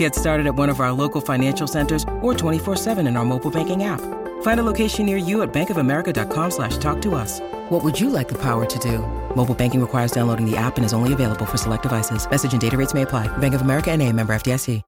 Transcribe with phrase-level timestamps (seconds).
[0.00, 3.84] Get started at one of our local financial centers or 24-7 in our mobile banking
[3.84, 4.00] app.
[4.40, 7.40] Find a location near you at bankofamerica.com slash talk to us.
[7.68, 9.00] What would you like the power to do?
[9.36, 12.26] Mobile banking requires downloading the app and is only available for select devices.
[12.30, 13.28] Message and data rates may apply.
[13.38, 14.80] Bank of America and a member FDIC.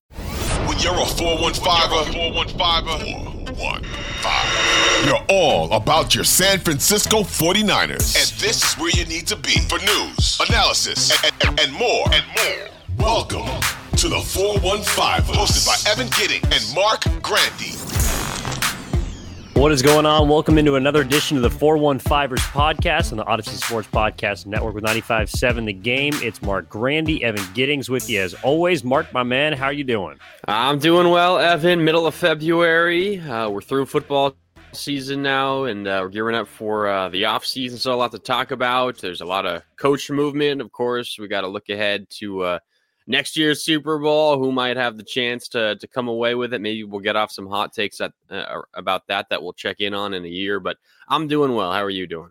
[0.66, 8.16] When you're a 415er, 415er, 415, you're all about your San Francisco 49ers.
[8.16, 12.06] And this is where you need to be for news, analysis, and, and, and more.
[12.14, 12.70] And more.
[12.97, 17.70] Welcome to the 415, hosted by Evan Gidding and Marc Grandi.
[19.55, 20.28] What is going on?
[20.28, 24.83] Welcome into another edition of the 415ers podcast on the Audacy Sports Podcast Network with
[24.83, 26.14] 95.7 The Game.
[26.14, 28.83] It's Marc Grandi, Evan Giddings with you as always.
[28.83, 30.19] Marc, my man, how are you doing?
[30.48, 31.84] I'm doing well, Evan.
[31.84, 33.20] Middle of February.
[33.20, 34.34] Uh, we're through football
[34.72, 37.78] season now, and uh, we're gearing up for uh, the off season.
[37.78, 38.98] So a lot to talk about.
[38.98, 41.20] There's a lot of coach movement, of course.
[41.20, 42.59] We got to look ahead to uh,
[43.06, 44.39] next year's Super Bowl.
[44.39, 46.61] Who might have the chance to to come away with it?
[46.61, 49.94] Maybe we'll get off some hot takes at, uh, about that that we'll check in
[49.94, 50.61] on in a year.
[50.61, 50.78] But
[51.09, 51.72] I'm doing well.
[51.72, 52.31] How are you doing?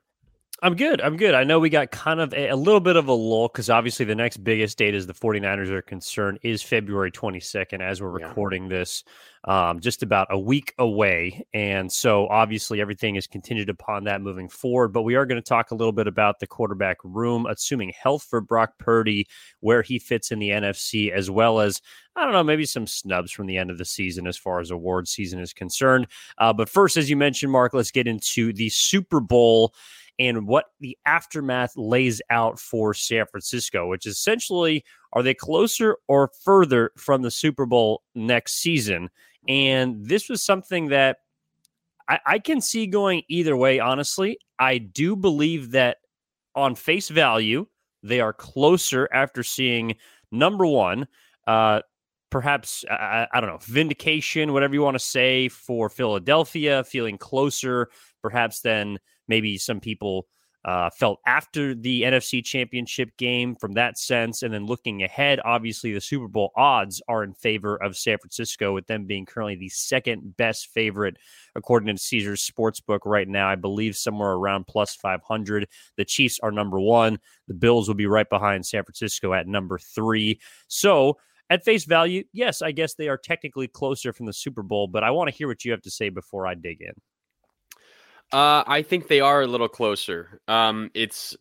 [0.63, 1.01] I'm good.
[1.01, 1.33] I'm good.
[1.33, 4.05] I know we got kind of a, a little bit of a lull because obviously
[4.05, 8.63] the next biggest date as the 49ers are concerned is February 22nd as we're recording
[8.63, 8.77] yeah.
[8.77, 9.03] this,
[9.45, 11.43] um, just about a week away.
[11.51, 14.89] And so obviously everything is contingent upon that moving forward.
[14.89, 18.21] But we are going to talk a little bit about the quarterback room, assuming health
[18.29, 19.27] for Brock Purdy,
[19.61, 21.81] where he fits in the NFC, as well as
[22.15, 24.69] I don't know, maybe some snubs from the end of the season as far as
[24.69, 26.05] award season is concerned.
[26.37, 29.73] Uh, but first, as you mentioned, Marc, let's get into the Super Bowl
[30.21, 36.29] and what the aftermath lays out for San Francisco, which essentially are they closer or
[36.43, 39.09] further from the Super Bowl next season?
[39.47, 41.17] And this was something that
[42.07, 44.37] I, I can see going either way, honestly.
[44.59, 45.97] I do believe that
[46.53, 47.65] on face value,
[48.03, 49.95] they are closer after seeing
[50.31, 51.07] number one,
[51.47, 51.81] uh,
[52.29, 57.89] perhaps I, I, don't know vindication whatever you want to say for philadelphia feeling closer
[58.21, 60.27] perhaps than maybe some people
[60.63, 64.43] uh, felt after the NFC Championship game from that sense.
[64.43, 68.73] And then looking ahead, obviously the Super Bowl odds are in favor of San Francisco,
[68.73, 71.17] with them being currently the second best favorite
[71.55, 73.49] according to Caesars Sportsbook right now.
[73.49, 75.67] I believe somewhere around plus 500.
[75.97, 77.19] The Chiefs are number one.
[77.47, 80.39] The Bills will be right behind San Francisco at number three.
[80.67, 81.17] So,
[81.49, 85.03] at face value, yes, I guess they are technically closer from the Super Bowl, but
[85.03, 86.93] I want to hear what you have to say before I dig in.
[88.31, 90.39] Uh, I think they are a little closer.
[90.47, 91.35] Um, it's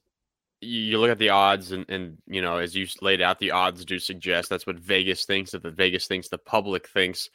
[0.61, 3.84] you look at the odds, and and you know as you laid out, the odds
[3.84, 5.53] do suggest that's what Vegas thinks.
[5.53, 7.31] That the Vegas thinks the public thinks.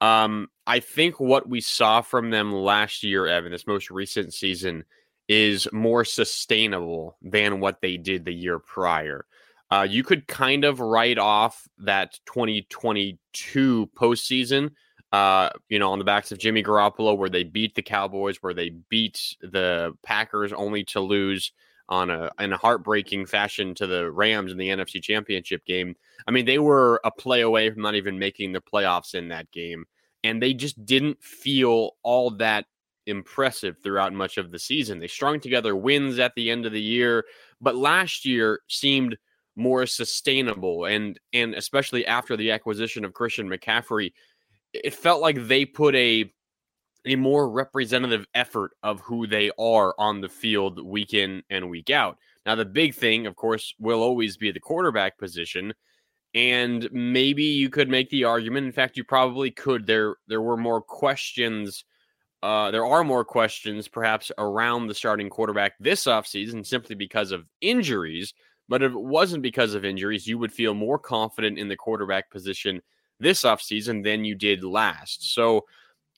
[0.00, 4.84] Um, I think what we saw from them last year, Evan, this most recent season,
[5.28, 9.24] is more sustainable than what they did the year prior.
[9.70, 14.70] Uh, you could kind of write off that 2022 postseason
[15.12, 18.54] uh, you know, on the backs of Jimmy Garoppolo, where they beat the Cowboys, where
[18.54, 21.52] they beat the Packers only to lose
[21.88, 25.94] on a in a heartbreaking fashion to the Rams in the NFC Championship game.
[26.26, 29.50] I mean, they were a play away from not even making the playoffs in that
[29.52, 29.84] game,
[30.24, 32.66] and they just didn't feel all that
[33.06, 34.98] impressive throughout much of the season.
[34.98, 37.24] They strung together wins at the end of the year,
[37.60, 39.16] but last year seemed
[39.58, 44.12] more sustainable and and especially after the acquisition of Christian McCaffrey,
[44.72, 46.32] it felt like they put a
[47.06, 51.88] a more representative effort of who they are on the field week in and week
[51.90, 52.18] out.
[52.44, 55.72] Now, the big thing, of course, will always be the quarterback position.
[56.34, 58.66] And maybe you could make the argument.
[58.66, 59.86] In fact, you probably could.
[59.86, 61.84] There, there were more questions.
[62.42, 67.46] Uh, there are more questions, perhaps, around the starting quarterback this offseason simply because of
[67.60, 68.34] injuries.
[68.68, 72.30] But if it wasn't because of injuries, you would feel more confident in the quarterback
[72.30, 72.82] position
[73.20, 75.34] this offseason than you did last.
[75.34, 75.64] So,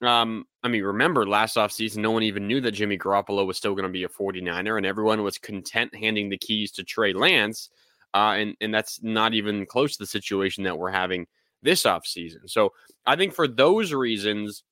[0.02, 3.74] um, I mean, remember last offseason, no one even knew that Jimmy Garoppolo was still
[3.74, 7.70] going to be a 49er, and everyone was content handing the keys to Trey Lance.
[8.14, 11.26] Uh, and, and that's not even close to the situation that we're having
[11.62, 12.48] this offseason.
[12.48, 12.72] So
[13.06, 14.62] I think for those reasons,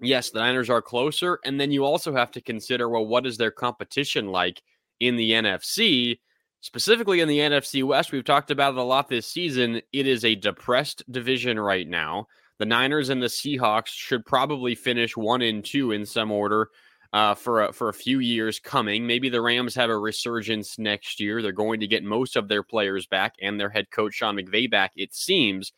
[0.00, 1.38] yes, the Niners are closer.
[1.44, 4.62] And then you also have to consider well, what is their competition like
[5.00, 6.18] in the NFC?
[6.62, 9.82] Specifically in the NFC West, we've talked about it a lot this season.
[9.92, 12.28] It is a depressed division right now.
[12.58, 16.68] The Niners and the Seahawks should probably finish one and two in some order
[17.12, 19.04] uh, for a, for a few years coming.
[19.04, 21.42] Maybe the Rams have a resurgence next year.
[21.42, 24.70] They're going to get most of their players back and their head coach Sean McVay
[24.70, 24.92] back.
[24.94, 25.72] It seems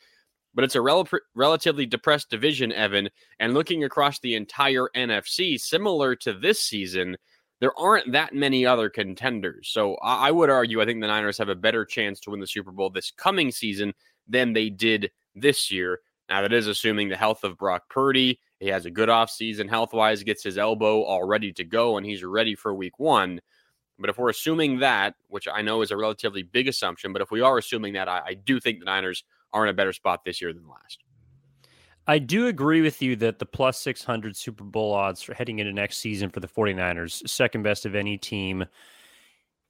[0.54, 3.10] but it's a rel- relatively depressed division, Evan.
[3.40, 7.16] And looking across the entire NFC, similar to this season,
[7.64, 9.70] there aren't that many other contenders.
[9.70, 12.40] So I, I would argue I think the Niners have a better chance to win
[12.40, 13.94] the Super Bowl this coming season
[14.28, 16.00] than they did this year.
[16.28, 18.38] Now, that is assuming the health of Brock Purdy.
[18.60, 22.04] He has a good offseason health wise, gets his elbow all ready to go, and
[22.04, 23.40] he's ready for week one.
[23.98, 27.30] But if we're assuming that, which I know is a relatively big assumption, but if
[27.30, 29.24] we are assuming that, I, I do think the Niners
[29.54, 31.02] are in a better spot this year than last.
[32.06, 35.72] I do agree with you that the plus 600 Super Bowl odds for heading into
[35.72, 38.66] next season for the 49ers, second best of any team,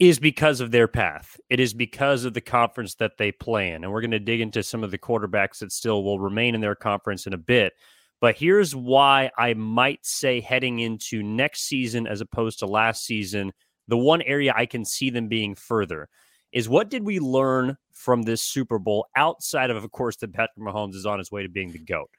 [0.01, 1.39] is because of their path.
[1.49, 3.85] It is because of the conference that they play in.
[3.85, 6.61] And we're going to dig into some of the quarterbacks that still will remain in
[6.61, 7.75] their conference in a bit.
[8.21, 13.53] But here's why I might say heading into next season as opposed to last season,
[13.87, 16.09] the one area I can see them being further
[16.51, 20.59] is what did we learn from this Super Bowl outside of, of course, that Patrick
[20.59, 22.11] Mahomes is on his way to being the GOAT?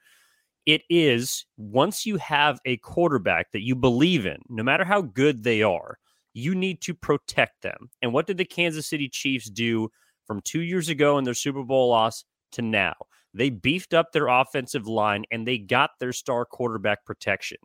[0.66, 5.44] It is once you have a quarterback that you believe in, no matter how good
[5.44, 5.96] they are,
[6.34, 7.90] you need to protect them.
[8.02, 9.88] And what did the Kansas City Chiefs do
[10.26, 12.94] from two years ago in their Super Bowl loss to now?
[13.32, 17.58] They beefed up their offensive line and they got their star quarterback protection.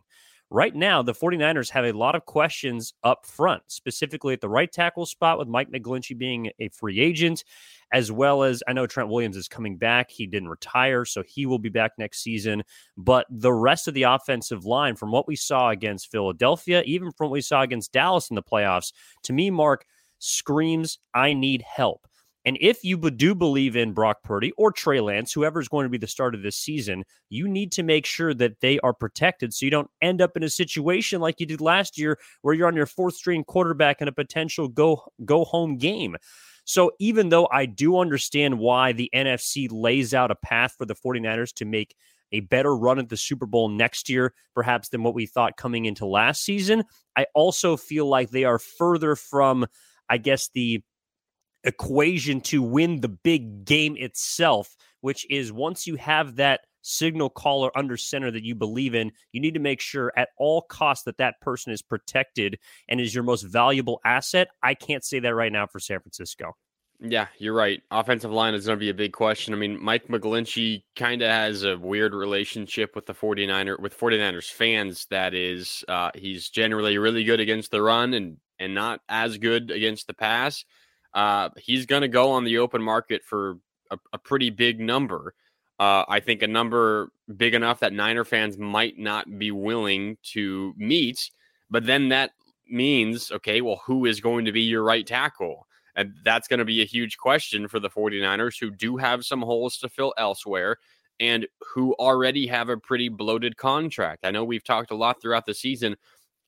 [0.54, 4.70] Right now, the 49ers have a lot of questions up front, specifically at the right
[4.70, 7.42] tackle spot with Mike McGlinchey being a free agent,
[7.90, 10.10] as well as I know Trent Williams is coming back.
[10.10, 12.64] He didn't retire, so he will be back next season.
[12.98, 17.28] But the rest of the offensive line, from what we saw against Philadelphia, even from
[17.28, 19.86] what we saw against Dallas in the playoffs, to me, Marc,
[20.18, 22.06] screams, I need help.
[22.44, 25.90] And if you do believe in Brock Purdy or Trey Lance, whoever is going to
[25.90, 29.54] be the start of this season, you need to make sure that they are protected
[29.54, 32.66] so you don't end up in a situation like you did last year where you're
[32.66, 36.16] on your fourth string quarterback in a potential go go home game.
[36.64, 40.94] So even though I do understand why the NFC lays out a path for the
[40.94, 41.94] 49ers to make
[42.32, 45.84] a better run at the Super Bowl next year, perhaps than what we thought coming
[45.84, 46.84] into last season,
[47.16, 49.66] I also feel like they are further from,
[50.08, 50.82] I guess, the
[51.64, 57.76] equation to win the big game itself, which is once you have that signal caller
[57.76, 61.18] under center that you believe in, you need to make sure at all costs that
[61.18, 64.48] that person is protected and is your most valuable asset.
[64.62, 66.56] I can't say that right now for San Francisco.
[67.04, 67.82] Yeah, you're right.
[67.90, 69.52] Offensive line is going to be a big question.
[69.52, 74.50] I mean, Mike McGlinchey kind of has a weird relationship with the 49er with 49ers
[74.50, 79.38] fans that is uh, he's generally really good against the run and and not as
[79.38, 80.64] good against the pass
[81.14, 83.58] uh, he's going to go on the open market for
[83.90, 85.34] a, a pretty big number.
[85.78, 90.74] Uh, I think a number big enough that Niner fans might not be willing to
[90.76, 91.30] meet.
[91.70, 92.32] But then that
[92.68, 95.66] means, okay, well, who is going to be your right tackle?
[95.96, 99.42] And that's going to be a huge question for the 49ers, who do have some
[99.42, 100.76] holes to fill elsewhere
[101.20, 104.24] and who already have a pretty bloated contract.
[104.24, 105.96] I know we've talked a lot throughout the season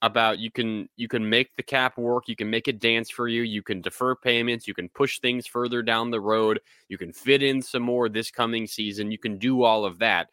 [0.04, 3.26] about you can you can make the cap work you can make it dance for
[3.26, 7.10] you you can defer payments you can push things further down the road you can
[7.10, 10.28] fit in some more this coming season you can do all of that.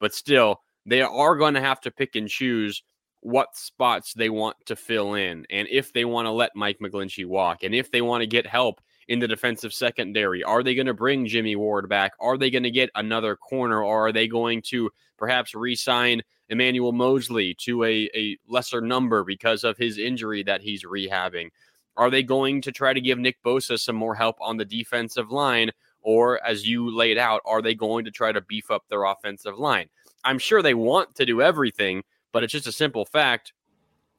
[0.00, 2.82] But still they are going to have to pick and choose
[3.20, 5.46] what spots they want to fill in.
[5.50, 8.46] And if they want to let Mike McGlinchey walk and if they want to get
[8.46, 12.50] help in the defensive secondary are they going to bring Jimmy Ward back are they
[12.50, 17.84] going to get another corner or are they going to perhaps re-sign Emmanuel Moseley to
[17.84, 21.50] a, a lesser number because of his injury that he's rehabbing?
[21.96, 25.30] Are they going to try to give Nick Bosa some more help on the defensive
[25.30, 25.70] line?
[26.02, 29.58] Or, as you laid out, are they going to try to beef up their offensive
[29.58, 29.88] line?
[30.22, 33.52] I'm sure they want to do everything, but it's just a simple fact.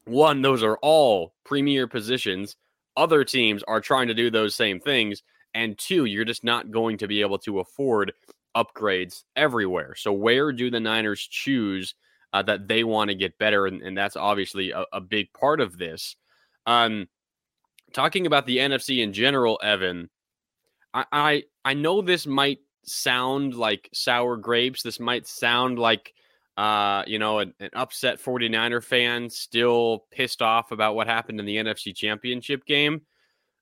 [0.03, 2.57] One, those are all premier positions.
[2.97, 5.23] Other teams are trying to do those same things.
[5.53, 8.11] And two, you're just not going to be able to afford
[8.55, 9.95] upgrades everywhere.
[9.95, 11.95] So, where do the Niners choose
[12.33, 15.61] uh, that they want to get better, and, and that's obviously a, a, big part
[15.61, 16.15] of this.
[16.65, 17.07] Um,
[17.93, 20.09] talking about the NFC in general, Evan,
[20.93, 24.83] I, I I know this might sound like sour grapes.
[24.83, 26.13] This might sound like
[26.57, 31.45] uh, you know, an, an, upset 49er fan still pissed off about what happened in
[31.45, 33.01] the NFC Championship game.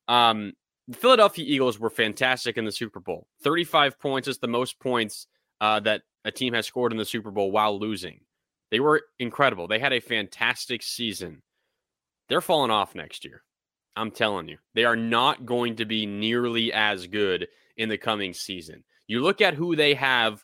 [0.07, 0.53] Um,
[0.87, 3.27] the Philadelphia Eagles were fantastic in the Super Bowl.
[3.43, 5.27] 35 points is the most points
[5.59, 8.21] uh, that a team has scored in the Super Bowl while losing.
[8.71, 9.67] They were incredible.
[9.67, 11.41] They had a fantastic season.
[12.29, 13.43] They're falling off next year.
[13.97, 17.47] I'm telling you, they are not going to be nearly as good
[17.77, 18.83] in the coming season.
[19.07, 20.43] You look at who they have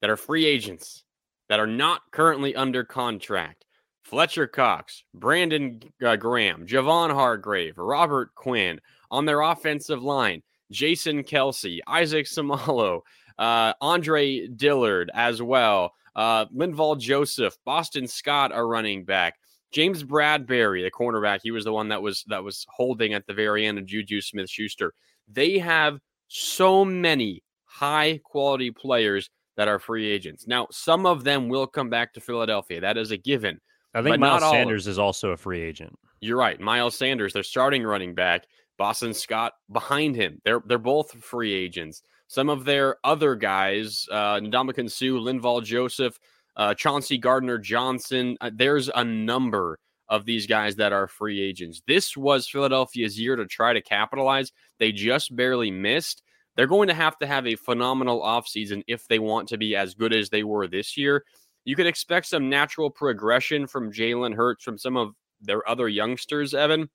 [0.00, 1.04] that are free agents
[1.48, 3.64] that are not currently under contract.
[4.04, 11.80] Fletcher Cox, Brandon uh, Graham, Javon Hargrave, Robert Quinn on their offensive line, Jason Kelce,
[11.86, 13.02] Isaac Seumalo,
[13.38, 19.34] uh, Andre Dillard as well, uh, Linval Joseph, Boston Scott are running back.
[19.70, 23.34] James Bradberry, the cornerback, he was the one that was that was holding at the
[23.34, 24.94] very end of Juju Smith Schuster.
[25.30, 29.28] They have so many high quality players
[29.58, 30.46] that are free agents.
[30.46, 32.80] Now, some of them will come back to Philadelphia.
[32.80, 33.60] That is a given.
[33.92, 35.98] I think Miles Sanders is also a free agent.
[36.20, 36.60] You're right.
[36.60, 38.46] Miles Sanders, they're starting running back.
[38.78, 40.40] Boston Scott behind him.
[40.44, 42.02] They're they're both free agents.
[42.28, 46.16] Some of their other guys, uh, Ndamukong Suh, Linval Joseph,
[46.56, 48.36] uh, Chauncey Gardner Johnson.
[48.40, 51.82] Uh, there's a number of these guys that are free agents.
[51.88, 54.52] This was Philadelphia's year to try to capitalize.
[54.78, 56.22] They just barely missed.
[56.58, 59.94] They're going to have to have a phenomenal offseason if they want to be as
[59.94, 61.24] good as they were this year.
[61.64, 66.54] You could expect some natural progression from Jalen Hurts, from some of their other youngsters,
[66.54, 66.90] Evan.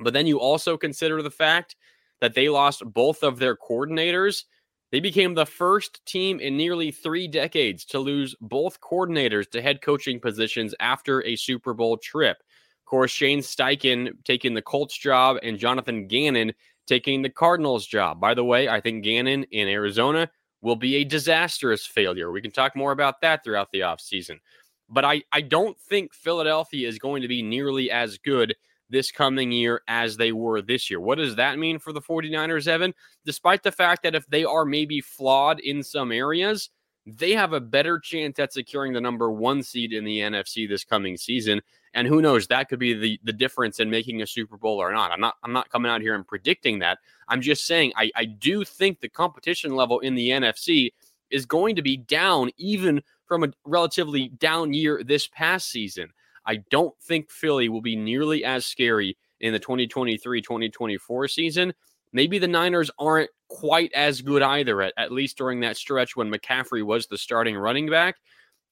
[0.00, 1.76] But then you also consider the fact
[2.20, 4.44] that they lost both of their coordinators.
[4.92, 9.80] They became the first team in nearly three decades to lose both coordinators to head
[9.80, 12.36] coaching positions after a Super Bowl trip.
[12.36, 16.52] Of course, Shane Steichen taking the Colts job and Jonathan Gannon
[16.90, 18.20] taking the Cardinals job.
[18.20, 20.28] By the way, I think Gannon in Arizona
[20.60, 22.32] will be a disastrous failure.
[22.32, 24.40] We can talk more about that throughout the offseason.
[24.88, 28.56] But I, I don't think Philadelphia is going to be nearly as good
[28.90, 30.98] this coming year as they were this year.
[30.98, 32.92] What does that mean for the 49ers, Evan?
[33.24, 36.70] Despite the fact that if they are maybe flawed in some areas,
[37.16, 40.84] they have a better chance at securing the number one seed in the NFC this
[40.84, 41.60] coming season.
[41.94, 44.92] And who knows, that could be the, the difference in making a Super Bowl or
[44.92, 45.10] not.
[45.10, 46.98] I'm not I'm not coming out here and predicting that.
[47.28, 50.92] I'm just saying I, I do think the competition level in the NFC
[51.30, 56.10] is going to be down even from a relatively down year this past season.
[56.46, 61.74] I don't think Philly will be nearly as scary in the 2023 2024 season.
[62.12, 66.30] Maybe the Niners aren't quite as good either, at, at least during that stretch when
[66.30, 68.16] McCaffrey was the starting running back.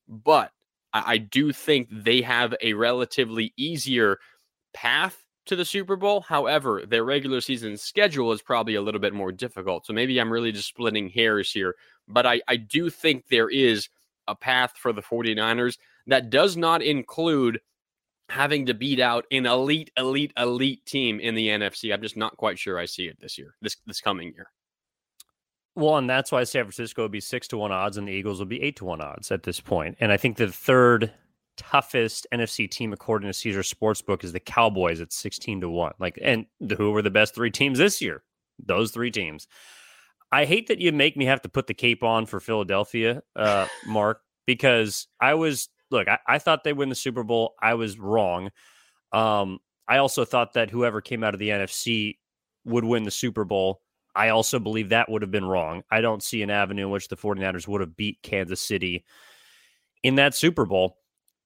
[0.09, 0.51] But
[0.93, 4.19] I, I do think they have a relatively easier
[4.75, 6.21] path to the Super Bowl.
[6.21, 9.87] However, their regular season schedule is probably a little bit more difficult.
[9.87, 11.75] So maybe I'm really just splitting hairs here.
[12.07, 13.89] But I, I do think there is
[14.27, 17.61] a path for the 49ers that does not include
[18.29, 21.93] having to beat out an elite, elite, elite team in the NFC.
[21.93, 24.51] I'm just not quite sure I see it this year, this this coming year.
[25.75, 28.41] Well, and that's why San Francisco would be six to one odds, and the Eagles
[28.41, 29.97] would be eight to one odds at this point.
[30.01, 31.13] And I think the third
[31.57, 35.93] toughest NFC team, according to Caesars Sportsbook, is the Cowboys at sixteen to one.
[35.99, 38.23] Like, and who were the best three teams this year?
[38.59, 39.47] Those three teams.
[40.31, 43.67] I hate that you make me have to put the cape on for Philadelphia, uh,
[43.87, 47.55] Marc, because I was look, I, I thought they win the Super Bowl.
[47.61, 48.51] I was wrong.
[49.13, 52.19] Um, I also thought that whoever came out of the NFC
[52.65, 53.81] would win the Super Bowl.
[54.15, 55.83] I also believe that would have been wrong.
[55.91, 59.05] I don't see an avenue in which the 49ers would have beat Kansas City
[60.03, 60.99] in that Super Bowl.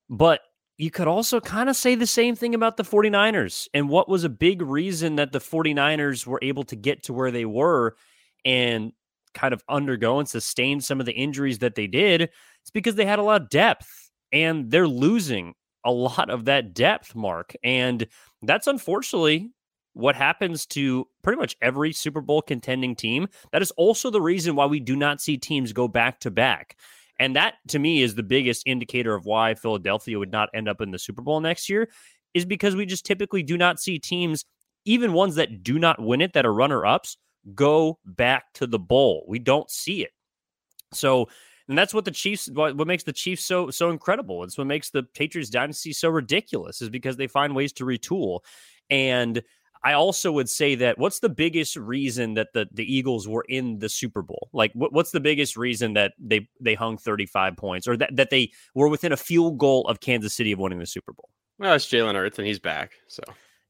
[0.09, 0.41] But
[0.77, 4.23] you could also kind of say the same thing about the 49ers and what was
[4.23, 7.95] a big reason that the 49ers were able to get to where they were
[8.43, 8.91] and
[9.33, 12.23] kind of undergo and sustain some of the injuries that they did.
[12.23, 14.02] It's because they had a lot of depth
[14.33, 15.53] and they're losing
[15.85, 17.55] a lot of that depth, Marc.
[17.63, 18.07] And
[18.41, 19.51] that's unfortunately
[19.93, 23.27] what happens to pretty much every Super Bowl contending team.
[23.51, 26.77] That is also the reason why we do not see teams go back to back.
[27.19, 30.81] And that to me is the biggest indicator of why Philadelphia would not end up
[30.81, 31.89] in the Super Bowl next year,
[32.33, 34.45] is because we just typically do not see teams,
[34.85, 37.17] even ones that do not win it, that are runner ups,
[37.53, 39.25] go back to the bowl.
[39.27, 40.11] We don't see it.
[40.91, 41.29] So
[41.67, 44.43] and that's what the Chiefs what, what makes the Chiefs so so incredible.
[44.43, 48.39] It's what makes the Patriots dynasty so ridiculous is because they find ways to retool.
[48.89, 49.41] And
[49.85, 53.79] I also would say that what's the biggest reason that the the Eagles were in
[53.79, 54.49] the Super Bowl?
[54.53, 58.29] Like what, what's the biggest reason that they they hung 35 points or that, that
[58.29, 61.29] they were within a field goal of Kansas City of winning the Super Bowl?
[61.59, 62.91] Well, it's Jalen Hurts and he's back.
[63.07, 63.23] So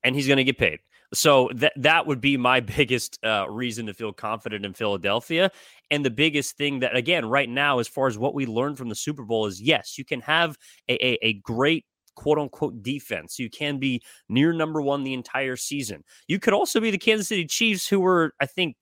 [0.04, 0.80] and he's going to get paid.
[1.14, 5.52] So that that would be my biggest uh, reason to feel confident in Philadelphia.
[5.92, 8.90] And the biggest thing that, again, right now, as far as what we learned from
[8.90, 10.58] the Super Bowl is, yes, you can have
[10.90, 13.38] a, a, a great quote unquote defense.
[13.38, 16.04] You can be near number one the entire season.
[16.28, 18.76] You could also be the Kansas City Chiefs, who were, I think,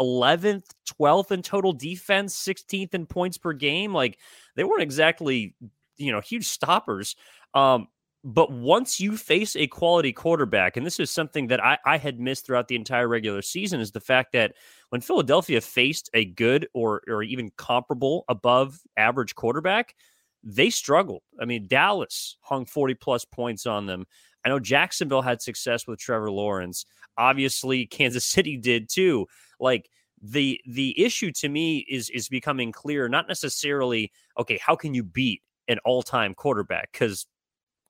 [0.00, 0.70] 11th,
[1.00, 3.92] 12th in total defense, 16th in points per game.
[3.92, 4.18] Like
[4.56, 5.54] they weren't exactly,
[5.96, 7.16] you know, huge stoppers.
[7.54, 7.88] Um,
[8.24, 12.18] but once you face a quality quarterback, and this is something that I, I had
[12.18, 14.54] missed throughout the entire regular season, is the fact that
[14.88, 19.94] when Philadelphia faced a good or or even comparable above average quarterback,
[20.42, 21.22] they struggled.
[21.38, 24.06] I mean, Dallas hung 40 plus points on them.
[24.42, 26.86] I know Jacksonville had success with Trevor Lawrence.
[27.18, 29.26] Obviously, Kansas City did too.
[29.60, 29.90] Like
[30.22, 35.02] the the issue to me is is becoming clear, not necessarily, okay, how can you
[35.04, 36.90] beat an all-time quarterback?
[36.92, 37.26] Because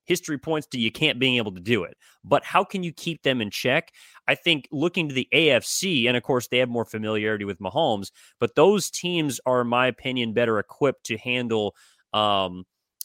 [0.05, 1.97] history points to you can't being able to do it.
[2.25, 3.93] But how can you keep them in check?
[4.29, 8.11] I think looking to the AFC, and of course they have more familiarity with Mahomes,
[8.41, 11.75] but those teams are, in my opinion, better equipped to handle.
[12.13, 12.65] Um,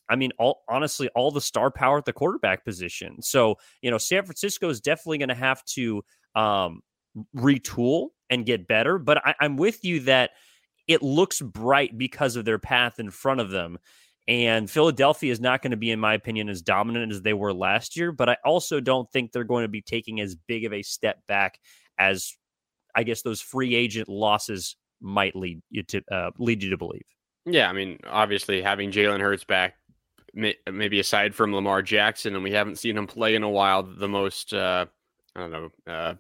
[0.10, 3.22] I mean, all, honestly, all the star power at the quarterback position.
[3.22, 6.04] So, you know, San Francisco is definitely going to have to
[6.36, 6.82] um,
[7.36, 8.98] retool and get better.
[8.98, 10.32] But I, I'm with you that
[10.88, 13.78] it looks bright because of their path in front of them.
[14.30, 17.52] And Philadelphia is not going to be, in my opinion, as dominant as they were
[17.52, 18.12] last year.
[18.12, 21.18] But I also don't think they're going to be taking as big of a step
[21.28, 21.60] back
[21.98, 22.38] as
[22.94, 27.06] I guess those free agent losses might lead you to uh, lead you to believe.
[27.48, 29.74] Yeah, I mean, obviously having Jalen Hurts back,
[30.36, 34.08] maybe aside from Lamar Jackson, and we haven't seen him play in a while, the
[34.08, 34.86] most uh,
[35.36, 36.14] I don't know uh,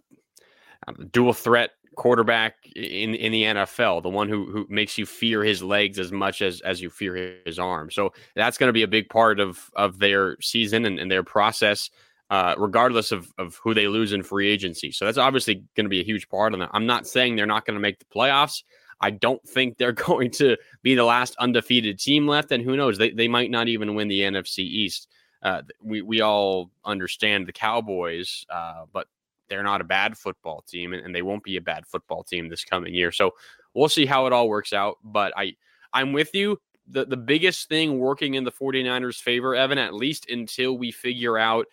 [1.11, 5.61] dual threat quarterback in in the NFL, the one who who makes you fear his
[5.63, 7.91] legs as much as as you fear his arm.
[7.91, 11.23] So that's going to be a big part of of their season and, and their
[11.23, 11.89] process,
[12.29, 14.91] uh, regardless of of who they lose in free agency.
[14.91, 16.69] So that's obviously going to be a huge part of that.
[16.73, 18.63] I'm not saying they're not going to make the playoffs.
[19.01, 22.97] I don't think they're going to be the last undefeated team left, and who knows?
[22.97, 25.07] They they might not even win the NFC East.
[25.41, 29.07] Uh, we we all understand the Cowboys, uh, but
[29.49, 32.47] they're not a bad football team and, and they won't be a bad football team
[32.49, 33.11] this coming year.
[33.11, 33.31] So
[33.73, 34.97] we'll see how it all works out.
[35.03, 35.55] But I
[35.93, 36.59] I'm with you.
[36.87, 41.37] The the biggest thing working in the 49ers favor, Evan, at least until we figure
[41.37, 41.65] out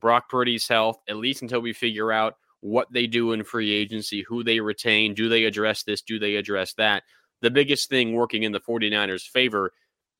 [0.00, 4.22] Brock Purdy's health, at least until we figure out what they do in free agency,
[4.22, 7.04] who they retain, do they address this, do they address that?
[7.40, 9.72] The biggest thing working in the 49ers favor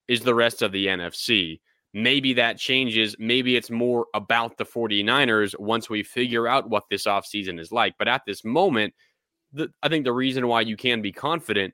[0.06, 1.60] is the rest of the NFC.
[1.94, 3.16] Maybe that changes.
[3.18, 7.94] Maybe it's more about the 49ers once we figure out what this offseason is like.
[7.98, 8.94] But at this moment,
[9.52, 11.72] the, I think the reason why you can be confident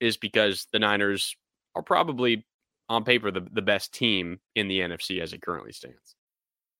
[0.00, 1.36] is because the Niners
[1.76, 2.44] are probably
[2.88, 6.16] on paper the, the best team in the NFC as it currently stands.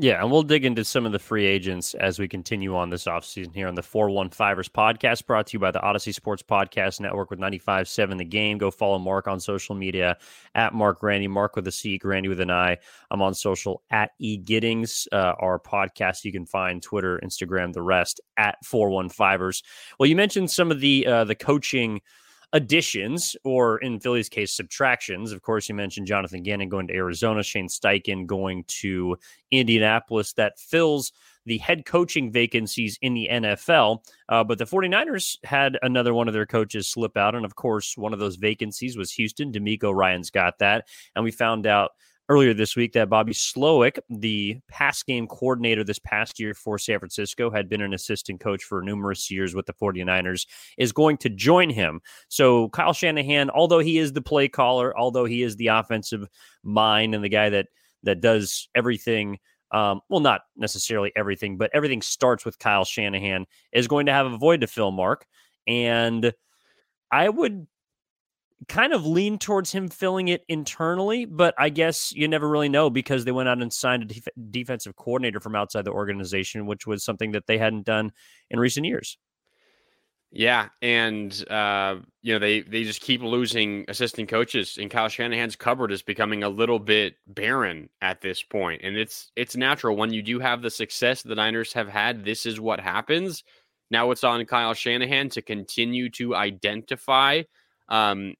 [0.00, 3.06] Yeah, and we'll dig into some of the free agents as we continue on this
[3.06, 7.30] offseason here on the 415ers podcast, brought to you by the Audacy Sports Podcast Network
[7.30, 8.58] with 95.7 The Game.
[8.58, 10.16] Go follow Marc on social media
[10.54, 12.76] at Marc Grandi, Marc with a C, Grandi with an I.
[13.10, 15.08] I'm on social at E Giddings.
[15.10, 19.64] Uh, our podcast, you can find Twitter, Instagram, the rest at 415ers.
[19.98, 22.02] Well, you mentioned some of the uh, the coaching–
[22.52, 25.32] additions, or in Philly's case, subtractions.
[25.32, 29.16] Of course, you mentioned Jonathan Gannon going to Arizona, Shane Steichen going to
[29.50, 30.32] Indianapolis.
[30.32, 31.12] That fills
[31.44, 34.04] the head coaching vacancies in the NFL.
[34.28, 37.34] Uh, but the 49ers had another one of their coaches slip out.
[37.34, 39.50] And of course, one of those vacancies was Houston.
[39.52, 40.88] DeMeco Ryans got that.
[41.16, 41.92] And we found out
[42.28, 46.98] earlier this week that Bobby Slowik, the pass game coordinator this past year for San
[46.98, 51.28] Francisco, had been an assistant coach for numerous years with the 49ers, is going to
[51.28, 52.00] join him.
[52.28, 56.26] So Kyle Shanahan, although he is the play caller, although he is the offensive
[56.62, 57.68] mind and the guy that
[58.04, 59.38] that does everything
[59.70, 64.26] um, well, not necessarily everything, but everything starts with Kyle Shanahan, is going to have
[64.26, 65.26] a void to fill, Marc.
[65.66, 66.32] And
[67.10, 67.66] I would
[68.66, 72.90] kind of lean towards him filling it internally, but I guess you never really know
[72.90, 76.86] because they went out and signed a def- defensive coordinator from outside the organization, which
[76.86, 78.12] was something that they hadn't done
[78.50, 79.16] in recent years.
[80.30, 85.56] Yeah, and uh, you know they they just keep losing assistant coaches, and Kyle Shanahan's
[85.56, 90.12] cupboard is becoming a little bit barren at this point, and it's it's natural when
[90.12, 92.24] you do have the success the Niners have had.
[92.26, 93.42] This is what happens.
[93.90, 97.44] Now it's on Kyle Shanahan to continue to identify
[97.88, 98.34] um,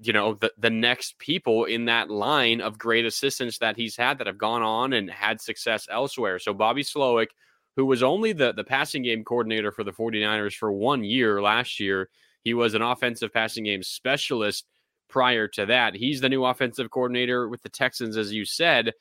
[0.00, 4.18] you know the the next people in that line of great assistants that he's had
[4.18, 6.38] that have gone on and had success elsewhere.
[6.38, 7.28] So Bobby Slowik,
[7.76, 11.78] who was only the the passing game coordinator for the 49ers for 1 year last
[11.80, 12.08] year,
[12.44, 14.66] he was an offensive passing game specialist
[15.08, 15.94] prior to that.
[15.94, 18.92] He's the new offensive coordinator with the Texans as you said.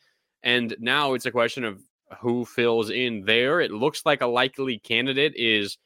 [0.43, 1.81] And now it's a question of
[2.19, 3.61] who fills in there.
[3.61, 5.77] It looks like a likely candidate is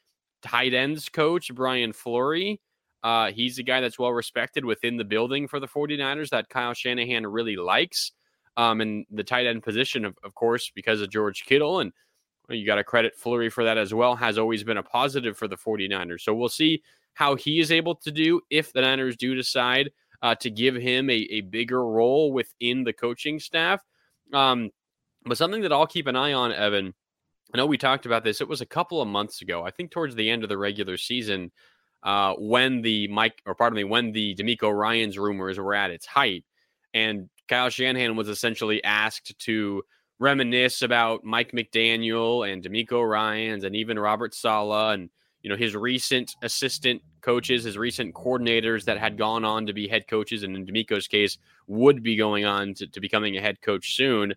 [0.42, 2.60] tight ends coach Brian Fleury.
[3.06, 6.74] Uh, he's a guy that's well respected within the building for the 49ers that Kyle
[6.74, 8.10] Shanahan really likes.
[8.56, 11.78] Um, and the tight end position, of, of course, because of George Kittle.
[11.78, 11.92] And
[12.48, 15.46] you got to credit Fleury for that as well, has always been a positive for
[15.46, 16.22] the 49ers.
[16.22, 16.82] So we'll see
[17.14, 19.92] how he is able to do if the Niners do decide
[20.22, 23.84] uh, to give him a, a bigger role within the coaching staff.
[24.32, 24.70] Um,
[25.24, 26.92] but something that I'll keep an eye on, Evan.
[27.54, 28.40] I know we talked about this.
[28.40, 29.64] It was a couple of months ago.
[29.64, 31.52] I think towards the end of the regular season,
[32.06, 36.06] uh, when the Mike, or pardon me, when the DeMeco Ryans rumors were at its
[36.06, 36.44] height,
[36.94, 39.82] and Kyle Shanahan was essentially asked to
[40.20, 45.10] reminisce about Mike McDaniel and DeMeco Ryans and even Robert Saleh and
[45.42, 49.88] you know his recent assistant coaches, his recent coordinators that had gone on to be
[49.88, 53.60] head coaches, and in DeMeco's case, would be going on to, to becoming a head
[53.60, 54.32] coach soon.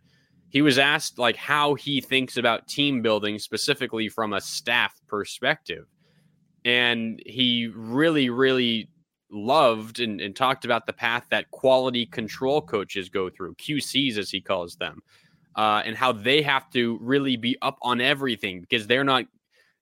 [0.50, 5.86] He was asked like how he thinks about team building specifically from a staff perspective
[6.66, 8.90] and he really really
[9.32, 14.32] loved and, and, talked about the path that quality control coaches go through qcs as
[14.32, 15.02] he calls them
[15.56, 19.26] uh, and how they have to really be up on everything because they're not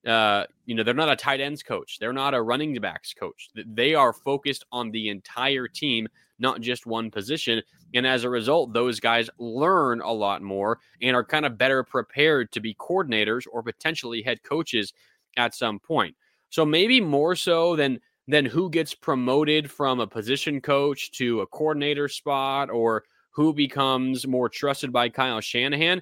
[0.06, 3.50] uh, you know they're not a tight ends coach they're not a running backs coach
[3.56, 6.08] they are focused on the entire team
[6.40, 7.62] not just one position.
[7.94, 11.84] And as a result, those guys learn a lot more and are kind of better
[11.84, 14.94] prepared to be coordinators or potentially head coaches
[15.38, 16.16] at some point.
[16.50, 21.48] So maybe more so than than who gets promoted from a position coach to a
[21.48, 26.02] coordinator spot or who becomes more trusted by Kyle Shanahan.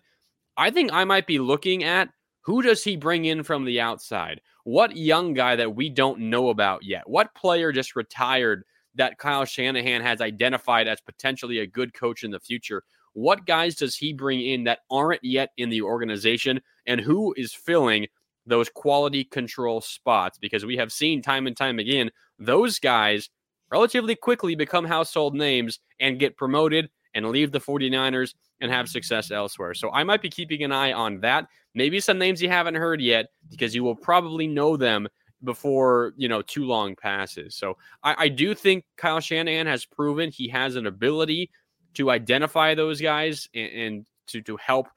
[0.57, 2.09] I think I might be looking at
[2.41, 4.41] who does he bring in from the outside?
[4.63, 7.07] What young guy that we don't know about yet?
[7.07, 8.63] What player just retired
[8.95, 12.83] that Kyle Shanahan has identified as potentially a good coach in the future.
[13.13, 17.53] What guys does he bring in that aren't yet in the organization, and who is
[17.53, 18.07] filling
[18.45, 20.37] those quality control spots?
[20.37, 23.29] Because we have seen time and time again, those guys
[23.71, 29.31] relatively quickly become household names and get promoted and leave the 49ers and have success
[29.31, 29.73] elsewhere.
[29.73, 31.47] So I might be keeping an eye on that.
[31.73, 35.07] Maybe some names you haven't heard yet because you will probably know them
[35.43, 37.55] before you know too long passes.
[37.55, 41.51] So I, I do think Kyle Shanahan has proven he has an ability
[41.95, 44.87] to identify those guys and, and to to help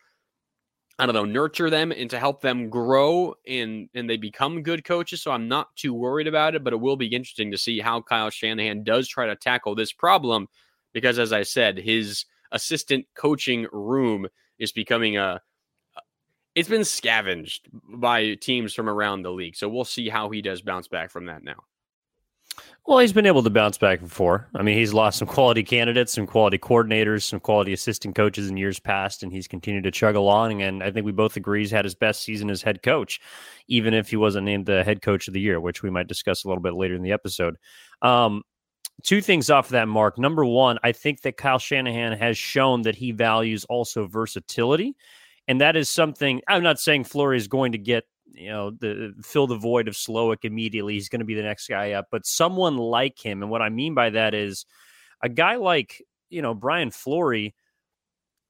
[0.98, 4.84] I don't know, nurture them and to help them grow and and they become good
[4.84, 5.22] coaches.
[5.22, 8.02] So I'm not too worried about it, but it will be interesting to see how
[8.02, 10.48] Kyle Shanahan does try to tackle this problem
[10.92, 14.26] because as I said, his assistant coaching room
[14.58, 15.40] is becoming a
[16.54, 19.54] it's been scavenged by teams from around the league.
[19.54, 21.62] So we'll see how he does bounce back from that now.
[22.87, 24.49] Well, he's been able to bounce back before.
[24.55, 28.57] I mean, he's lost some quality candidates, some quality coordinators, some quality assistant coaches in
[28.57, 30.62] years past, and he's continued to chug along.
[30.62, 33.21] And I think we both agree he's had his best season as head coach,
[33.68, 36.44] even if he wasn't named the head coach of the year, which we might discuss
[36.44, 37.57] a little bit later in the episode.
[38.01, 38.42] Um,
[39.03, 40.18] two things off of that, Marc.
[40.18, 44.97] Number one, I think that Kyle Shanahan has shown that he values also versatility
[45.49, 48.05] and that is something I'm not saying Fleury is going to get
[48.38, 50.94] you know the fill the void of Slowik immediately.
[50.94, 53.68] He's going to be the next guy up, but someone like him, and what I
[53.68, 54.64] mean by that is
[55.22, 57.55] a guy like you know Brian Fleury.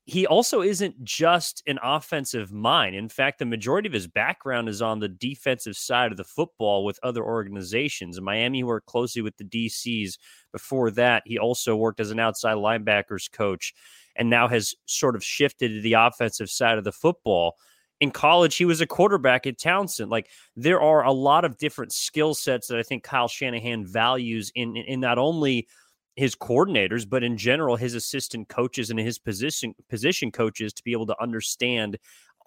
[0.05, 2.97] He also isn't just an offensive mind.
[2.97, 6.83] In fact, the majority of his background is on the defensive side of the football
[6.87, 8.17] with other organizations.
[8.17, 10.15] In Miami, worked closely with the DCs.
[10.51, 13.75] Before that, he also worked as an outside linebackers coach
[14.17, 17.57] and now has sort of shifted to the offensive side of the football.
[18.01, 20.11] In college, he was a quarterback at Townsend.
[20.11, 24.53] Like there are a lot of different skill sets that I think Kyle Shanahan values
[24.55, 25.67] in, in, in not only
[26.15, 30.93] his coordinators, but in general his assistant coaches and his position position coaches to be
[30.93, 31.99] able to understand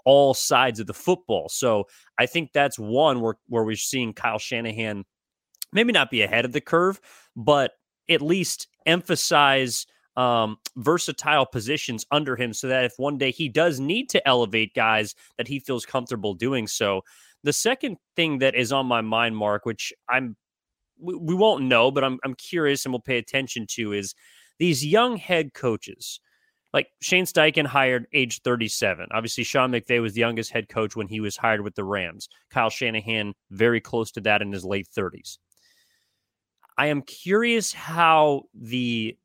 [0.06, 1.48] all sides of the football.
[1.50, 1.86] So
[2.18, 5.06] I think that's one where where we're seeing Kyle Shanahan
[5.74, 7.00] maybe not be ahead of the curve,
[7.36, 7.72] but
[8.10, 9.86] at least emphasize
[10.18, 14.74] um, versatile positions under him so that if one day he does need to elevate
[14.74, 17.02] guys, that he feels comfortable doing so.
[17.44, 20.36] The second thing that is on my mind, Marc, which I'm
[21.00, 24.14] we, we won't know, but I'm I'm curious and we'll pay attention to is
[24.60, 26.20] these young head coaches.
[26.74, 29.08] Like Shane Steichen hired age 37.
[29.12, 32.30] Obviously, Sean McVay was the youngest head coach when he was hired with the Rams.
[32.50, 35.38] Kyle Shanahan, very close to that in his late 30s.
[36.78, 39.18] I am curious how the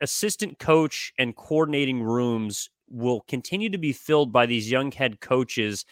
[0.00, 5.84] assistant coach and coordinating rooms will continue to be filled by these young head coaches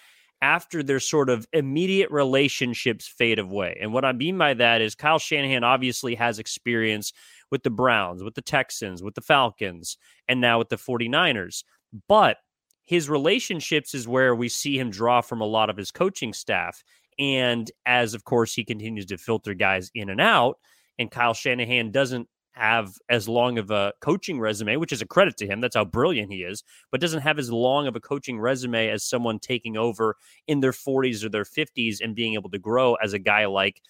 [0.42, 3.78] after their sort of immediate relationships fade away.
[3.80, 7.12] And what I mean by that is Kyle Shanahan obviously has experience
[7.50, 9.96] with the Browns, with the Texans, with the Falcons,
[10.28, 11.62] and now with the 49ers.
[12.08, 12.38] But
[12.82, 16.82] his relationships is where we see him draw from a lot of his coaching staff.
[17.18, 20.58] And as, of course, he continues to filter guys in and out,
[20.98, 25.36] and Kyle Shanahan doesn't have as long of a coaching resume, which is a credit
[25.38, 25.60] to him.
[25.60, 29.04] That's how brilliant he is, but doesn't have as long of a coaching resume as
[29.04, 33.14] someone taking over in their 40s or their 50s and being able to grow as
[33.14, 33.80] a guy like,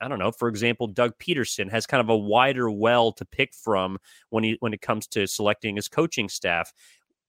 [0.00, 3.54] I don't know, for example, Doug Pederson has kind of a wider well to pick
[3.54, 3.98] from
[4.30, 6.72] when he when it comes to selecting his coaching staff.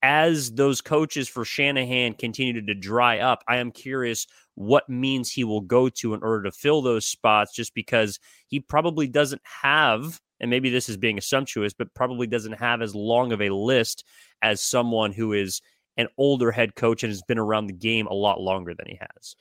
[0.02, 5.44] As those coaches for Shanahan continue to dry up, I am curious what means he
[5.44, 10.20] will go to in order to fill those spots just because he probably doesn't have
[10.40, 14.04] and maybe this is being assumptuous, but probably doesn't have as long of a list
[14.42, 15.60] as someone who is
[15.96, 18.98] an older head coach and has been around the game a lot longer than he
[19.00, 19.36] has.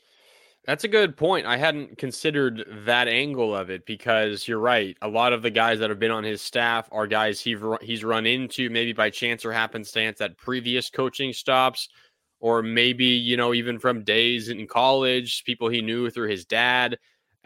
[0.66, 1.46] That's a good point.
[1.46, 4.98] I hadn't considered that angle of it because you're right.
[5.02, 8.04] A lot of the guys that have been on his staff are guys he he's
[8.04, 11.88] run into maybe by chance or happenstance at previous coaching stops,
[12.42, 16.98] or maybe you know even from days in college, people he knew through his dad.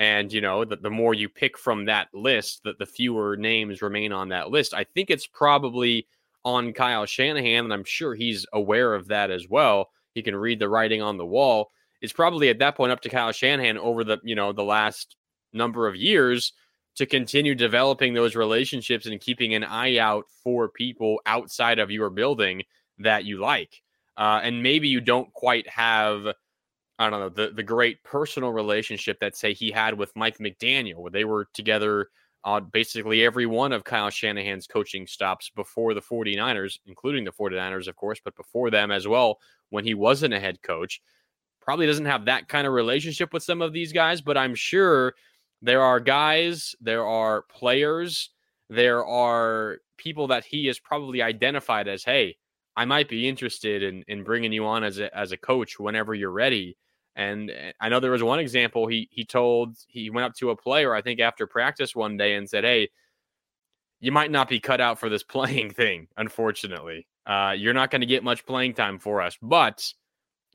[0.01, 3.83] And, you know, the, the more you pick from that list, that the fewer names
[3.83, 4.73] remain on that list.
[4.73, 6.07] I think it's probably
[6.43, 9.91] on Kyle Shanahan, and I'm sure he's aware of that as well.
[10.15, 11.69] He can read the writing on the wall.
[12.01, 15.17] It's probably at that point up to Kyle Shanahan over the, you know, the last
[15.53, 16.51] number of years
[16.95, 22.09] to continue developing those relationships and keeping an eye out for people outside of your
[22.09, 22.63] building
[22.97, 23.83] that you like.
[24.17, 26.25] Uh, and maybe you don't quite have
[27.01, 30.97] I don't know, the, the great personal relationship that, say, he had with Mike McDaniel,
[30.97, 32.09] where they were together
[32.43, 37.87] on basically every one of Kyle Shanahan's coaching stops before the 49ers, including the 49ers,
[37.87, 41.01] of course, but before them as well, when he wasn't a head coach.
[41.59, 45.15] Probably doesn't have that kind of relationship with some of these guys, but I'm sure
[45.61, 48.29] there are guys, there are players,
[48.69, 52.37] there are people that he is probably identified as, hey,
[52.75, 56.13] I might be interested in, in bringing you on as a, as a coach whenever
[56.13, 56.77] you're ready.
[57.15, 60.51] And eh, I know there was one example he he told he went up to
[60.51, 62.89] a player I think after practice one day and said, "Hey,
[63.99, 66.07] you might not be cut out for this playing thing.
[66.17, 69.93] Unfortunately, uh, you're not going to get much playing time for us, but."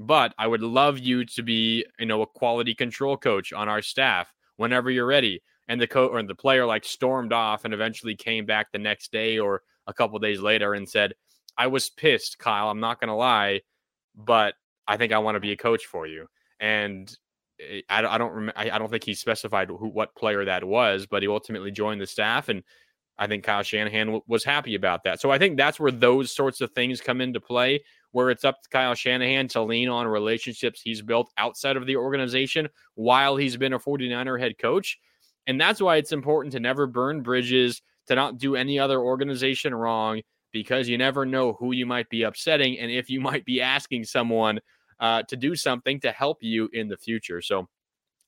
[0.01, 3.81] But I would love you to be, you know, a quality control coach on our
[3.81, 5.42] staff whenever you're ready.
[5.69, 9.11] And the coach or the player like stormed off and eventually came back the next
[9.11, 11.14] day or a couple days later and said,
[11.59, 12.71] "I was pissed, Kyle.
[12.71, 13.62] I'm not going to lie,
[14.14, 14.55] but
[14.87, 16.29] I think I want to be a coach for you."
[16.61, 17.14] And
[17.61, 20.64] eh, I, I don't rem- I, I don't think he specified who what player that
[20.64, 22.62] was, but he ultimately joined the staff, and
[23.19, 25.21] I think Kyle Shanahan w- was happy about that.
[25.21, 28.62] So I think that's where those sorts of things come into play, where it's up
[28.62, 33.57] to Kyle Shanahan to lean on relationships he's built outside of the organization while he's
[33.57, 34.99] been a 49er head coach.
[35.47, 39.75] And that's why it's important to never burn bridges, to not do any other organization
[39.75, 40.21] wrong,
[40.53, 44.05] because you never know who you might be upsetting and if you might be asking
[44.05, 44.61] someone
[45.00, 47.40] uh, to do something to help you in the future.
[47.42, 47.68] So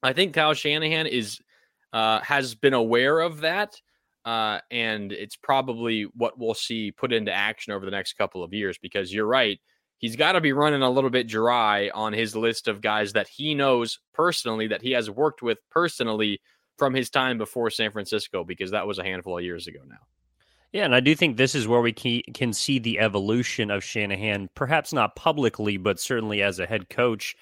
[0.03, 1.41] I think Kyle Shanahan is
[1.93, 3.75] uh, has been aware of that.
[4.25, 8.53] Uh, and it's probably what we'll see put into action over the next couple of
[8.53, 9.59] years because you're right.
[9.97, 13.27] He's got to be running a little bit dry on his list of guys that
[13.27, 16.41] he knows personally, that he has worked with personally
[16.77, 19.97] from his time before San Francisco, because that was a handful of years ago now.
[20.73, 24.51] Yeah, and I do think this is where we can see the evolution of Shanahan,
[24.55, 27.35] perhaps not publicly, but certainly as a head coach,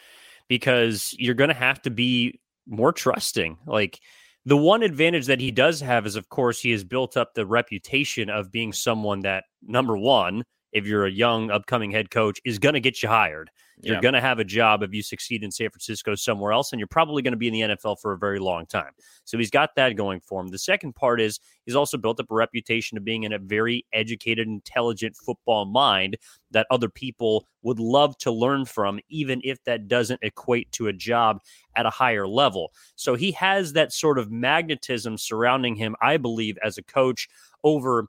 [0.48, 3.58] because you're going to have to be more trusting.
[3.66, 3.98] Like
[4.44, 7.46] the one advantage that he does have is, of course, he has built up the
[7.46, 10.44] reputation of being someone that, number one,
[10.76, 13.50] if you're a young upcoming head coach, is going to get you hired.
[13.80, 14.00] You're yeah.
[14.02, 16.86] going to have a job if you succeed in San Francisco somewhere else, and you're
[16.86, 18.92] probably going to be in the NFL for a very long time.
[19.24, 20.48] So he's got that going for him.
[20.48, 23.86] The second part is he's also built up a reputation of being in a very
[23.92, 26.16] educated, intelligent football mind
[26.50, 30.92] that other people would love to learn from, even if that doesn't equate to a
[30.92, 31.40] job
[31.74, 32.72] at a higher level.
[32.96, 37.28] So he has that sort of magnetism surrounding him, I believe, as a coach
[37.64, 38.08] over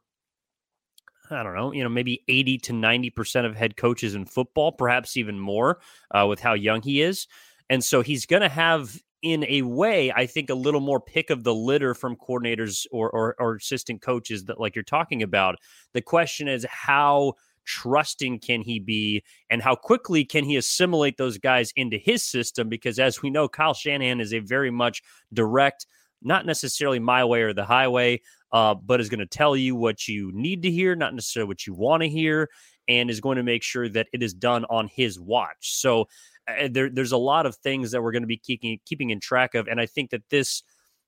[1.29, 5.17] I don't know, you know, maybe 80 to 90% of head coaches in football, perhaps
[5.17, 5.79] even more
[6.11, 7.27] uh, with how young he is.
[7.69, 11.29] And so he's going to have, in a way, I think a little more pick
[11.29, 15.57] of the litter from coordinators or, or, or assistant coaches that, like you're talking about.
[15.93, 17.33] The question is, how
[17.65, 22.69] trusting can he be and how quickly can he assimilate those guys into his system?
[22.69, 25.85] Because as we know, Kyle Shanahan is a very much direct,
[26.21, 30.07] not necessarily my way or the highway, uh, but is going to tell you what
[30.07, 32.49] you need to hear, not necessarily what you want to hear,
[32.87, 35.57] and is going to make sure that it is done on his watch.
[35.75, 36.07] So
[36.47, 39.19] uh, there, there's a lot of things that we're going to be keeping keeping in
[39.19, 40.63] track of, and I think that this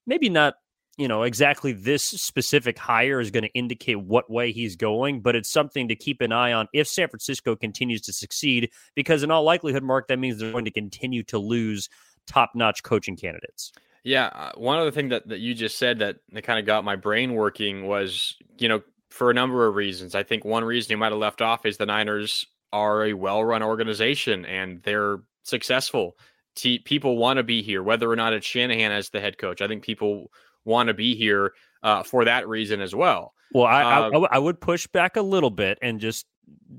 [0.06, 0.56] maybe not
[0.98, 5.36] you know exactly this specific hire is going to indicate what way he's going, but
[5.36, 9.32] it's something to keep an eye on if San Francisco continues to succeed, because in
[9.32, 11.88] all likelihood, Marc, that means they're going to continue to lose
[12.28, 13.72] top notch coaching candidates.
[14.04, 16.84] Yeah, uh, one other thing that, that you just said that, that kind of got
[16.84, 20.16] my brain working was, you know, for a number of reasons.
[20.16, 23.44] I think one reason you might have left off is the Niners are a well
[23.44, 26.18] run organization and they're successful.
[26.56, 29.62] T- people want to be here, whether or not it's Shanahan as the head coach.
[29.62, 30.32] I think people
[30.66, 33.34] want to be here uh, for that reason as well.
[33.54, 36.26] Well, I, uh, I, I would push back a little bit and just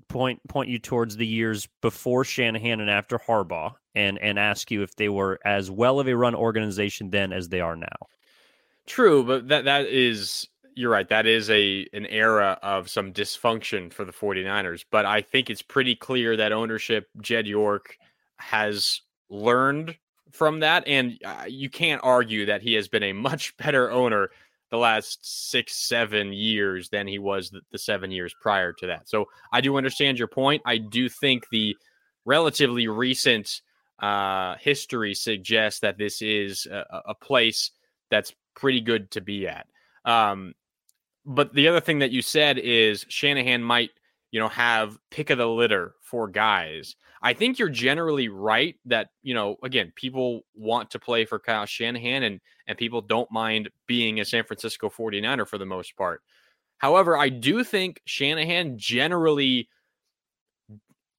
[0.08, 4.82] point point you towards the years before Shanahan and after Harbaugh, and and ask you
[4.82, 8.06] if they were as well of a run organization then as they are now.
[8.86, 11.08] True, but that that is you're right.
[11.08, 15.62] That is a an era of some dysfunction for the 49ers, but I think it's
[15.62, 17.96] pretty clear that ownership Jed York
[18.38, 19.96] has learned
[20.32, 24.30] from that and uh, you can't argue that he has been a much better owner
[24.70, 29.08] the last 6 7 years than he was the, the 7 years prior to that.
[29.08, 30.62] So I do understand your point.
[30.64, 31.76] I do think the
[32.24, 33.62] relatively recent
[34.00, 37.70] uh, history suggests that this is a, a place
[38.10, 39.66] that's pretty good to be at.
[40.04, 40.54] Um,
[41.26, 43.90] but the other thing that you said is Shanahan might,
[44.30, 46.96] you know, have pick of the litter for guys.
[47.22, 51.66] I think you're generally right that, you know, again, people want to play for Kyle
[51.66, 56.22] Shanahan and and people don't mind being a San Francisco 49er for the most part.
[56.78, 59.68] However, I do think Shanahan generally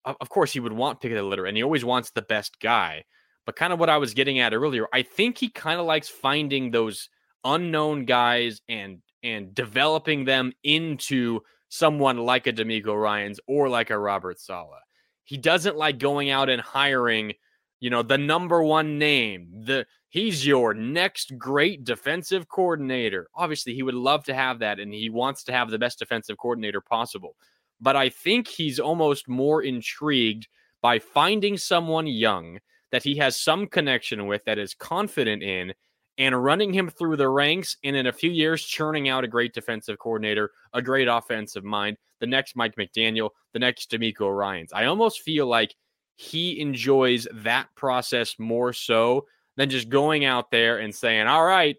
[0.05, 2.59] of course he would want pick of the litter and he always wants the best
[2.59, 3.03] guy.
[3.45, 6.09] But kind of what I was getting at earlier, I think he kind of likes
[6.09, 7.09] finding those
[7.43, 13.97] unknown guys and and developing them into someone like a DeMeco Ryans or like a
[13.97, 14.81] Robert Saleh.
[15.23, 17.33] He doesn't like going out and hiring,
[17.79, 19.47] you know, the number one name.
[19.65, 23.29] The he's your next great defensive coordinator.
[23.35, 26.37] Obviously, he would love to have that and he wants to have the best defensive
[26.37, 27.35] coordinator possible.
[27.81, 30.47] But I think he's almost more intrigued
[30.81, 32.59] by finding someone young
[32.91, 35.73] that he has some connection with that is confident in
[36.17, 39.53] and running him through the ranks and in a few years churning out a great
[39.53, 44.73] defensive coordinator, a great offensive mind, the next Mike McDaniel, the next DeMeco Ryans.
[44.73, 45.73] I almost feel like
[46.15, 51.77] he enjoys that process more so than just going out there and saying, all right,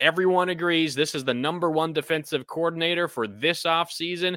[0.00, 4.36] everyone agrees this is the number one defensive coordinator for this offseason.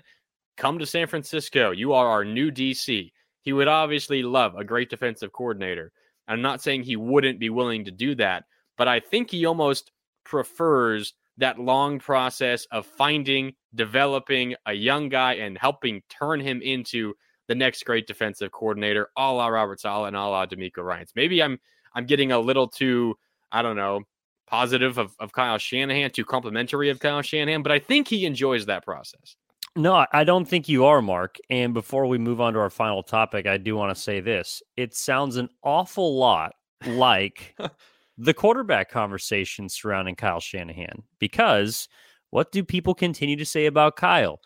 [0.58, 1.72] Come to San Francisco.
[1.72, 3.12] You are our new DC.
[3.42, 5.92] He would obviously love a great defensive coordinator.
[6.28, 9.92] I'm not saying he wouldn't be willing to do that, but I think he almost
[10.26, 17.14] prefers that long process of finding, developing a young guy and helping turn him into
[17.48, 21.12] the next great defensive coordinator, a la Robert Saleh and a la DeMeco Ryans.
[21.16, 21.60] Maybe I'm
[21.94, 23.16] I'm getting a little too,
[23.52, 24.02] I don't know,
[24.48, 28.66] positive of, of Kyle Shanahan, too complimentary of Kyle Shanahan, but I think he enjoys
[28.66, 29.36] that process.
[29.78, 31.38] No, I don't think you are, Marc.
[31.52, 34.64] And before we move on to our final topic, I do want to say this.
[34.76, 36.54] It sounds an awful lot
[36.88, 37.56] like
[38.18, 41.88] the quarterback conversation surrounding Kyle Shanahan because
[42.32, 44.40] what do people continue to say about Kyle?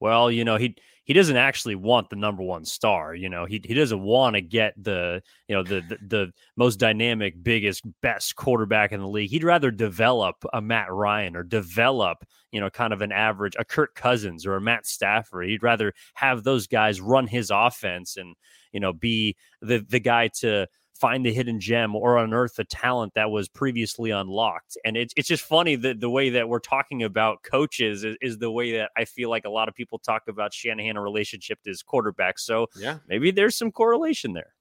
[0.00, 0.74] Well, you know, he
[1.08, 3.14] he doesn't actually want the number one star.
[3.14, 6.76] You know, he he doesn't want to get the you know the, the, the most
[6.76, 9.30] dynamic, biggest, best quarterback in the league.
[9.30, 12.18] He'd rather develop a Matt Ryan or develop
[12.52, 15.48] you know kind of an average a Kirk Cousins or a Matt Stafford.
[15.48, 18.36] He'd rather have those guys run his offense and
[18.72, 20.66] you know be the the guy to
[20.98, 24.76] find the hidden gem or unearth the talent that was previously unlocked.
[24.84, 28.38] And it's it's just funny that the way that we're talking about coaches is, is,
[28.38, 31.70] the way that I feel like a lot of people talk about Shanahan relationship to
[31.70, 32.38] his quarterback.
[32.38, 34.54] So yeah, maybe there's some correlation there.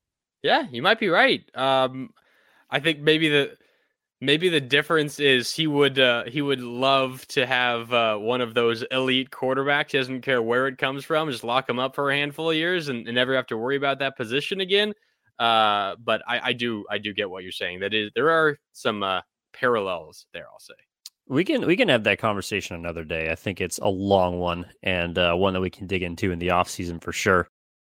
[0.44, 1.44] Yeah, you might be right.
[1.56, 2.12] Um,
[2.70, 3.58] I think maybe the
[4.20, 8.54] maybe the difference is he would uh, he would love to have uh, one of
[8.54, 9.92] those elite quarterbacks.
[9.92, 12.56] He doesn't care where it comes from, just lock him up for a handful of
[12.56, 14.94] years and, and never have to worry about that position again.
[15.40, 17.80] Uh, but I, I do I do get what you're saying.
[17.80, 19.22] That is there are some uh,
[19.54, 20.46] parallels there.
[20.52, 20.74] I'll say.
[21.28, 23.32] We can we can have that conversation another day.
[23.32, 26.40] I think it's a long one and uh, one that we can dig into in
[26.40, 27.50] the off season for sure.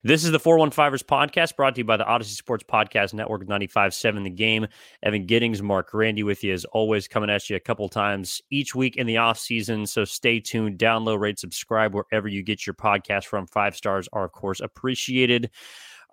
[0.02, 4.24] This is the 415ers podcast brought to you by the Audacy Sports Podcast Network 95.7
[4.24, 4.66] The Game.
[5.04, 8.74] Evan Giddings, Marc Grandi with you as always, coming at you a couple times each
[8.74, 9.86] week in the off season.
[9.86, 13.46] So stay tuned, download, rate, subscribe wherever you get your podcast from.
[13.46, 15.52] Five stars are, of course, appreciated.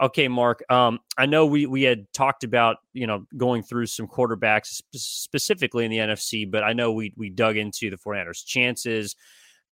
[0.01, 0.63] Okay, Marc.
[0.71, 5.85] Um, I know we we had talked about you know going through some quarterbacks specifically
[5.85, 9.17] in the NFC, but I know we we dug into the 49ers chances.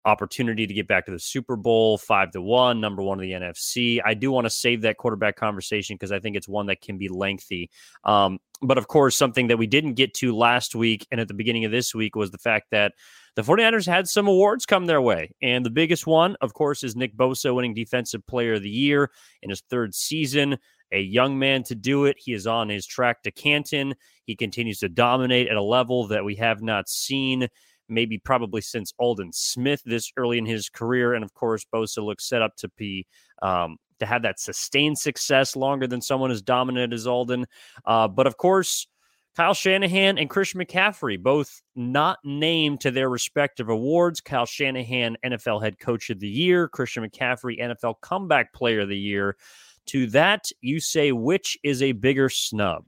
[0.05, 3.31] Opportunity to get back to the Super Bowl, five to one, number one of the
[3.31, 4.01] NFC.
[4.03, 6.97] I do want to save that quarterback conversation because I think it's one that can
[6.97, 7.69] be lengthy.
[8.03, 11.33] Um, but of course, something that we didn't get to last week and at the
[11.33, 12.93] beginning of this week was the fact that
[13.35, 15.31] the 49ers had some awards come their way.
[15.41, 19.09] And the biggest one, of course, is Nick Bosa winning Defensive Player of the Year
[19.41, 20.57] in his third season.
[20.91, 22.17] A young man to do it.
[22.19, 23.95] He is on his track to Canton.
[24.25, 27.47] He continues to dominate at a level that we have not seen
[27.93, 31.13] maybe probably since Aldon Smith this early in his career.
[31.13, 33.05] And of course, Bosa looks set up to be
[33.41, 37.45] um, to have that sustained success longer than someone as dominant as Aldon.
[37.85, 38.87] Uh, but of course,
[39.35, 44.21] Kyle Shanahan and Christian McCaffrey, both not named to their respective awards.
[44.21, 48.97] Kyle Shanahan, NFL Head Coach of the Year, Christian McCaffrey, NFL Comeback Player of the
[48.97, 49.35] Year.
[49.87, 52.85] To that, you say which is a bigger snub?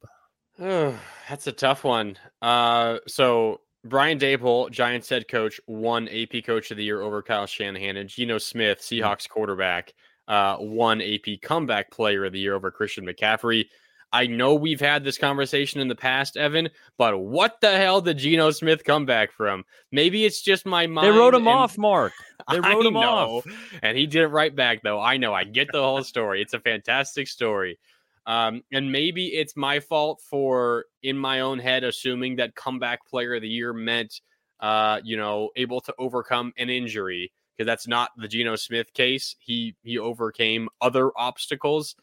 [0.59, 0.97] Oh,
[1.29, 2.17] that's a tough one.
[2.41, 7.45] Uh, so Brian Daboll, Giants head coach, won AP Coach of the Year over Kyle
[7.45, 9.01] Shanahan, and Geno Smith, mm.
[9.01, 9.93] Seahawks quarterback,
[10.27, 13.65] uh, won AP Comeback Player of the Year over Christian McCaffrey.
[14.11, 18.17] I know we've had this conversation in the past, Evan, but what the hell did
[18.17, 19.65] Geno Smith come back from?
[19.91, 21.05] Maybe it's just my mind.
[21.05, 22.13] They wrote him and, off, Marc.
[22.51, 23.47] They wrote I him know, off.
[23.81, 25.01] And he did it right back, though.
[25.01, 25.33] I know.
[25.33, 26.43] I get the whole story.
[26.43, 27.79] It's a fantastic story.
[28.27, 33.35] Um, and maybe it's my fault for in my own head assuming that comeback player
[33.35, 34.21] of the year meant,
[34.59, 39.35] uh, you know, able to overcome an injury because that's not the Geno Smith case.
[39.39, 41.95] He he overcame other obstacles.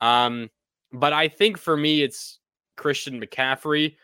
[0.00, 0.50] Um,
[0.92, 2.38] but I think for me, it's
[2.76, 3.96] Christian McCaffrey.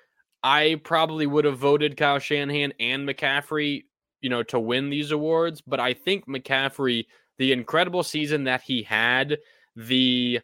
[0.42, 3.84] I probably would have voted Kyle Shanahan and McCaffrey,
[4.20, 5.62] you know, to win these awards.
[5.62, 7.06] But I think McCaffrey,
[7.38, 9.38] the incredible season that he had,
[9.74, 10.40] the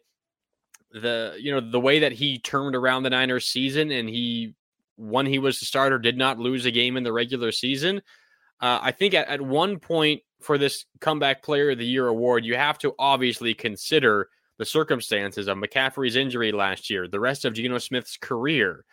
[0.93, 4.55] the you know the way that he turned around the Niners season and he
[4.97, 8.03] when he was the starter did not lose a game in the regular season.
[8.61, 12.45] Uh, I think at, at one point for this comeback player of the year award,
[12.45, 14.28] you have to obviously consider
[14.59, 18.84] the circumstances of McCaffrey's injury last year, the rest of Geno Smith's career.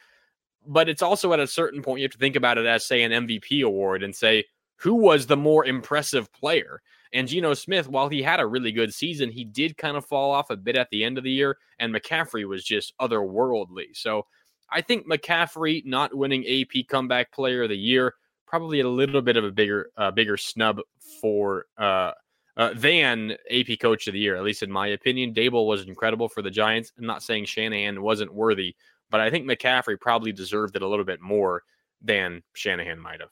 [0.66, 3.04] But it's also at a certain point you have to think about it as say
[3.04, 4.46] an MVP award and say
[4.78, 6.82] who was the more impressive player.
[7.14, 10.32] And Geno Smith, while he had a really good season, he did kind of fall
[10.32, 13.88] off a bit at the end of the year, and McCaffrey was just otherworldly.
[13.94, 14.26] So
[14.70, 18.14] I think McCaffrey not winning AP Comeback Player of the Year
[18.48, 20.80] probably a little bit of a bigger uh, bigger snub
[21.22, 22.12] for uh,
[22.56, 25.34] uh, than AP Coach of the Year, at least in my opinion.
[25.34, 26.92] Daboll was incredible for the Giants.
[26.98, 28.76] I'm not saying Shanahan wasn't worthy,
[29.12, 31.64] but I think McCaffrey probably deserved it a little bit more
[32.02, 33.30] than Shanahan might have.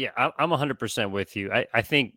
[0.00, 1.52] Yeah, I'm 100% with you.
[1.52, 2.14] I, I think,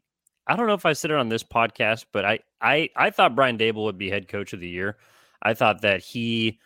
[0.48, 3.36] I don't know if I said it on this podcast, but I, I, I thought
[3.36, 4.96] Brian Daboll would be head coach of the year.
[5.42, 6.60] I thought that he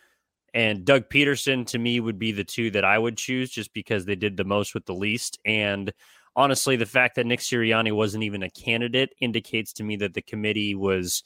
[0.54, 4.04] and Doug Pederson to me would be the two that I would choose just because
[4.04, 5.40] they did the most with the least.
[5.44, 5.92] And
[6.36, 10.22] honestly, the fact that Nick Sirianni wasn't even a candidate indicates to me that the
[10.22, 11.24] committee was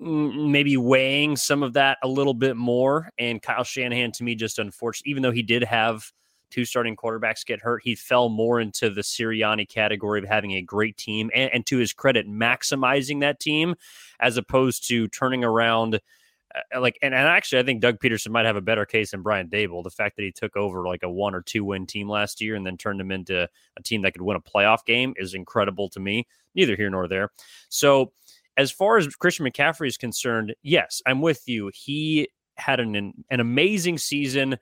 [0.00, 3.10] maybe weighing some of that a little bit more.
[3.18, 6.10] And Kyle Shanahan, to me, just unfortunate, even though he did have
[6.54, 10.62] two starting quarterbacks get hurt, he fell more into the Sirianni category of having a
[10.62, 13.74] great team and, and to his credit, maximizing that team
[14.20, 15.96] as opposed to turning around.
[16.54, 19.22] Uh, like and, and actually, I think Doug Pederson might have a better case than
[19.22, 19.82] Brian Daboll.
[19.82, 22.54] The fact that he took over like a one or two win team last year
[22.54, 25.88] and then turned them into a team that could win a playoff game is incredible
[25.90, 26.28] to me.
[26.54, 27.30] Neither here nor there.
[27.68, 28.12] So,
[28.56, 31.72] as far as Christian McCaffrey is concerned, yes, I'm with you.
[31.74, 34.56] He had an an amazing season.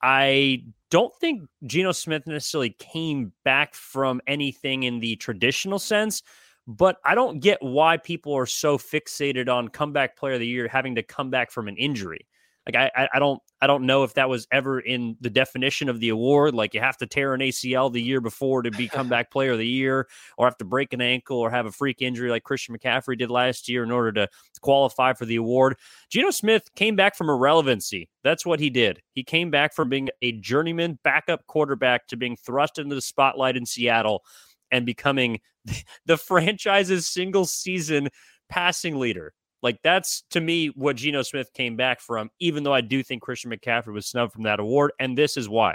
[0.00, 6.22] I don't think Geno Smith necessarily came back from anything in the traditional sense,
[6.66, 10.68] but I don't get why people are so fixated on comeback player of the year
[10.68, 12.26] having to come back from an injury.
[12.66, 15.98] Like I, I don't I don't know if that was ever in the definition of
[15.98, 16.54] the award.
[16.54, 19.58] Like you have to tear an ACL the year before to be comeback player of
[19.58, 20.06] the year,
[20.36, 23.30] or have to break an ankle or have a freak injury like Christian McCaffrey did
[23.30, 24.28] last year in order to
[24.60, 25.76] qualify for the award.
[26.08, 28.08] Geno Smith came back from irrelevancy.
[28.22, 29.02] That's what he did.
[29.12, 33.56] He came back from being a journeyman backup quarterback to being thrust into the spotlight
[33.56, 34.22] in Seattle
[34.70, 35.40] and becoming
[36.06, 38.08] the franchise's single season
[38.48, 39.34] passing leader.
[39.62, 43.22] Like that's to me what Geno Smith came back from, even though I do think
[43.22, 44.92] Christian McCaffrey was snubbed from that award.
[44.98, 45.74] And this is why.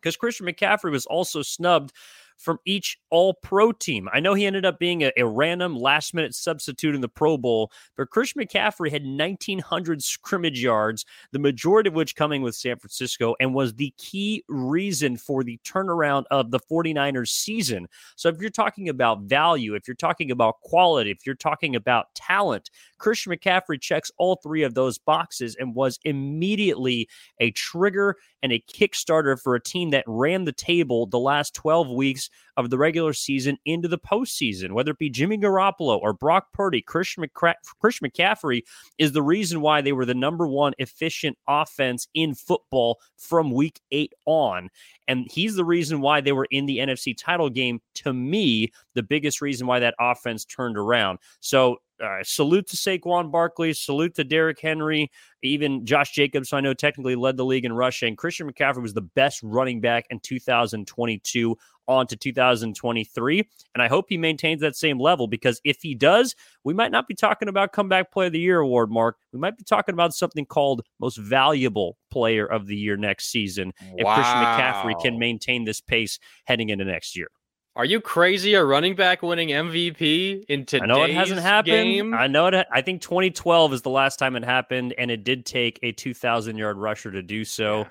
[0.00, 1.92] Because Christian McCaffrey was also snubbed
[2.40, 4.08] from each all pro team.
[4.12, 7.36] I know he ended up being a, a, random last minute substitute in the Pro
[7.36, 12.78] Bowl, but Christian McCaffrey had 1,900 scrimmage yards, the majority of which coming with San
[12.78, 17.86] Francisco, and was the key reason for the turnaround of the 49ers season.
[18.16, 22.14] So if you're talking about value, if you're talking about quality, if you're talking about
[22.14, 22.70] talent,
[23.00, 27.08] Christian McCaffrey checks all three of those boxes and was immediately
[27.40, 31.90] a trigger and a kickstarter for a team that ran the table the last 12
[31.90, 36.52] weeks of the regular season into the postseason, whether it be Jimmy Garoppolo or Brock
[36.52, 38.62] Purdy, Christian, McCra- Christian McCaffrey
[38.98, 43.80] is the reason why they were the number one efficient offense in football from week
[43.90, 44.68] eight on.
[45.08, 47.80] And he's the reason why they were in the NFC title game.
[47.94, 51.18] To me, the biggest reason why that offense turned around.
[51.40, 55.10] So uh, salute to Saquon Barkley, salute to Derrick Henry,
[55.42, 58.16] even Josh Jacobs, I know technically led the league in rushing.
[58.16, 61.56] Christian McCaffrey was the best running back in 2022
[61.88, 63.48] on to 2023.
[63.74, 67.08] And I hope he maintains that same level because if he does, we might not
[67.08, 69.16] be talking about comeback player of the year award, Marc.
[69.32, 73.72] We might be talking about something called most valuable player of the year next season
[73.96, 74.14] if.
[74.14, 77.28] Christian McCaffrey can maintain this pace heading into next year.
[77.76, 78.54] Are you crazy?
[78.54, 81.72] A running back winning MVP in today's I know it hasn't happened.
[81.72, 82.14] Game?
[82.14, 82.66] I know it.
[82.72, 86.56] I think 2012 is the last time it happened, and it did take a 2,000
[86.56, 87.78] yard rusher to do so.
[87.78, 87.88] Yeah.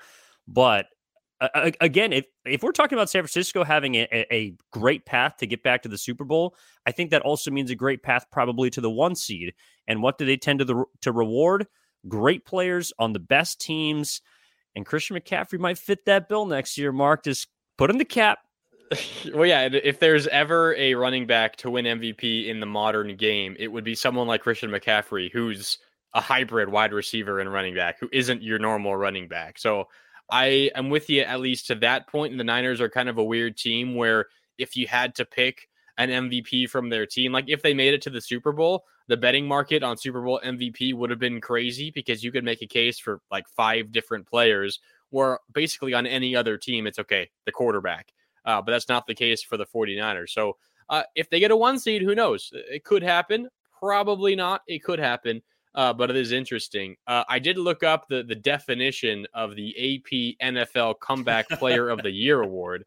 [0.48, 0.86] But
[1.40, 5.46] uh, again, if if we're talking about San Francisco having a, a, great path to
[5.46, 6.54] get back to the Super Bowl,
[6.84, 9.54] I think that also means a great path probably to the one seed.
[9.88, 11.66] And what do they tend to the, to reward?
[12.08, 14.20] Great players on the best teams,
[14.76, 16.92] and Christian McCaffrey might fit that bill next year.
[16.92, 18.40] Marc, just put in the cap,
[19.34, 19.68] well, yeah.
[19.72, 23.84] If there's ever a running back to win MVP in the modern game, it would
[23.84, 25.78] be someone like Christian McCaffrey, who's
[26.14, 29.58] a hybrid wide receiver and running back, who isn't your normal running back.
[29.58, 29.86] So
[30.28, 32.32] I am with you at least to that point.
[32.32, 34.26] And the Niners are kind of a weird team where
[34.58, 35.68] if you had to pick
[35.98, 39.16] an MVP from their team, like if they made it to the Super Bowl, the
[39.16, 42.66] betting market on Super Bowl MVP would have been crazy because you could make a
[42.66, 44.80] case for like five different players.
[45.10, 48.12] Where basically on any other team, it's okay, the quarterback
[48.44, 50.30] uh, but that's not the case for the 49ers.
[50.30, 50.56] So
[50.88, 52.50] uh, if they get a one seed, who knows?
[52.52, 53.48] It could happen.
[53.78, 54.62] Probably not.
[54.66, 55.42] It could happen.
[55.72, 56.96] Uh, but it is interesting.
[57.06, 62.02] Uh, I did look up the, the definition of the AP NFL Comeback Player of
[62.02, 62.82] the Year award.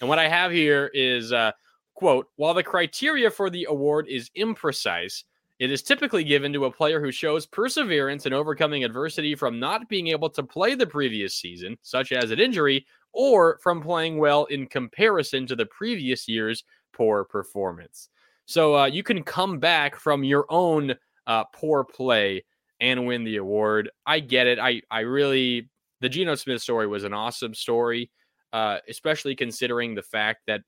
[0.00, 1.52] And what I have here is uh,
[1.96, 5.24] quote, while the criteria for the award is imprecise,
[5.58, 9.88] it is typically given to a player who shows perseverance in overcoming adversity from not
[9.88, 12.86] being able to play the previous season, such as an injury,
[13.16, 16.62] or from playing well in comparison to the previous year's
[16.92, 18.10] poor performance.
[18.44, 20.94] So uh, you can come back from your own
[21.26, 22.44] uh, poor play
[22.78, 23.90] and win the award.
[24.04, 24.58] I get it.
[24.58, 28.10] I I really the Geno Smith story was an awesome story,
[28.52, 30.60] uh, especially considering the fact that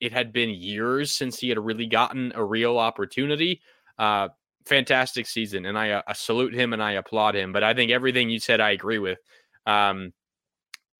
[0.00, 3.62] it had been years since he had really gotten a real opportunity.
[3.98, 4.28] Uh,
[4.66, 7.52] fantastic season, and I, uh, salute him and I applaud him.
[7.52, 9.18] But I think everything you said, I agree with.
[9.66, 10.12] Um,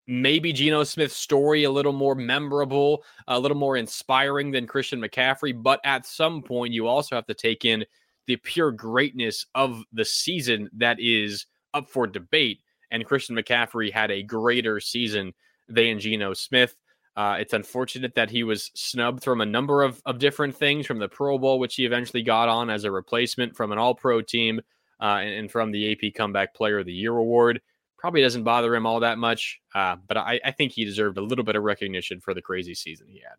[0.07, 5.61] maybe Geno Smith's story a little more memorable, a little more inspiring than Christian McCaffrey.
[5.61, 7.85] But at some point, you also have to take in
[8.27, 12.61] the pure greatness of the season that is up for debate.
[12.91, 15.33] And Christian McCaffrey had a greater season
[15.69, 16.77] than Geno Smith.
[17.17, 20.99] Uh, it's unfortunate that he was snubbed from a number of, of different things from
[20.99, 24.21] the Pro Bowl, which he eventually got on as a replacement from an all pro
[24.21, 24.61] team
[25.01, 27.61] uh, and, and, from the AP Comeback Player of the Year award
[28.05, 29.63] probably doesn't bother him all that much.
[29.75, 32.75] Uh, but I, I think he deserved a little bit of recognition for the crazy
[32.75, 33.37] season he had.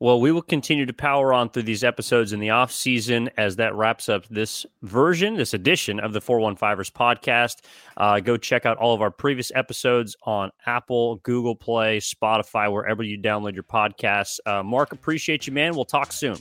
[0.00, 3.56] Well, we will continue to power on through these episodes in the off season as
[3.56, 7.56] that wraps up this version, this edition of the 415ers podcast.
[7.98, 13.02] Uh, go check out all of our previous episodes on Apple, Google Play, Spotify, wherever
[13.02, 14.40] you download your podcasts.
[14.46, 15.74] Uh, Marc, appreciate you, man.
[15.74, 16.38] We'll talk soon.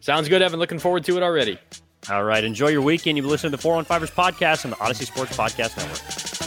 [0.00, 0.58] Sounds good, Evan.
[0.58, 1.58] Looking forward to it already.
[2.08, 2.42] All right.
[2.42, 3.16] Enjoy your weekend.
[3.16, 6.39] You've been listening to the 415ers podcast on the Audacy Sports Podcast Network.